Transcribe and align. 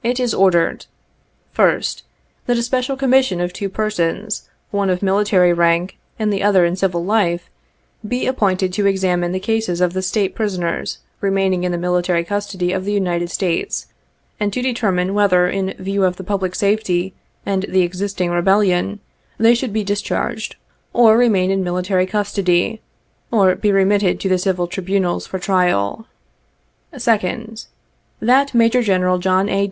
It 0.00 0.18
is 0.18 0.32
ordered: 0.32 0.86
—'f 1.52 1.56
First— 1.56 2.02
That 2.46 2.56
a 2.56 2.62
special 2.62 2.96
commission 2.96 3.42
of 3.42 3.52
two 3.52 3.68
persons,— 3.68 4.48
one 4.70 4.88
of 4.88 5.00
mili 5.00 5.26
tary 5.26 5.52
rank 5.52 5.98
and 6.18 6.32
the 6.32 6.42
other 6.42 6.64
in 6.64 6.76
civil 6.76 7.04
life,— 7.04 7.50
be 8.08 8.26
appointed 8.26 8.72
to 8.72 8.86
examine 8.86 9.32
the 9.32 9.38
cases 9.38 9.82
of 9.82 9.92
the 9.92 10.00
State 10.00 10.34
prisoners 10.34 11.00
remaining 11.20 11.62
in 11.62 11.72
the 11.72 11.76
military 11.78 12.24
custody 12.24 12.72
of 12.72 12.86
the 12.86 12.92
United 12.94 13.28
States, 13.28 13.88
and 14.40 14.50
to 14.54 14.62
determine 14.62 15.12
whether, 15.12 15.46
in 15.46 15.74
view 15.78 16.04
of 16.04 16.16
the 16.16 16.24
public 16.24 16.54
safety 16.54 17.12
and 17.44 17.66
the 17.68 17.82
existing 17.82 18.30
rebellion, 18.30 19.00
they 19.36 19.54
should 19.54 19.74
be 19.74 19.84
discharged, 19.84 20.56
or 20.94 21.18
remain 21.18 21.50
in 21.50 21.62
military 21.62 22.06
custody, 22.06 22.80
or 23.30 23.54
be 23.54 23.70
remitted 23.70 24.18
to 24.20 24.30
the 24.30 24.38
civil 24.38 24.66
tribunals 24.68 25.26
for 25.26 25.38
trial." 25.38 26.06
Second— 26.96 27.66
That 28.32 28.54
Major 28.54 28.80
General 28.82 29.18
John 29.18 29.50
A. 29.50 29.66